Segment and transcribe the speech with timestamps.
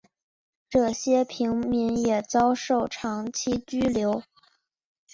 [0.67, 4.23] 这些平民也遭受长期拘留。